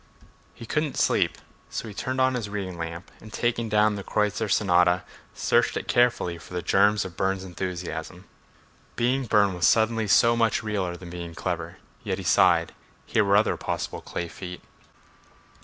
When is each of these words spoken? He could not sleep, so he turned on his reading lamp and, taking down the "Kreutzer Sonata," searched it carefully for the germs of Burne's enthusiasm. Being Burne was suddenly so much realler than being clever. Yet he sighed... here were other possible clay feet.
He 0.55 0.65
could 0.65 0.81
not 0.81 0.97
sleep, 0.97 1.37
so 1.69 1.87
he 1.87 1.93
turned 1.93 2.19
on 2.19 2.33
his 2.33 2.49
reading 2.49 2.75
lamp 2.75 3.11
and, 3.21 3.31
taking 3.31 3.69
down 3.69 3.93
the 3.93 4.03
"Kreutzer 4.03 4.49
Sonata," 4.49 5.03
searched 5.35 5.77
it 5.77 5.87
carefully 5.87 6.39
for 6.39 6.55
the 6.55 6.63
germs 6.63 7.05
of 7.05 7.15
Burne's 7.15 7.43
enthusiasm. 7.43 8.25
Being 8.95 9.27
Burne 9.27 9.53
was 9.53 9.67
suddenly 9.67 10.07
so 10.07 10.35
much 10.35 10.61
realler 10.63 10.97
than 10.97 11.11
being 11.11 11.35
clever. 11.35 11.77
Yet 12.03 12.17
he 12.17 12.23
sighed... 12.23 12.73
here 13.05 13.23
were 13.23 13.37
other 13.37 13.57
possible 13.57 14.01
clay 14.01 14.27
feet. 14.27 14.63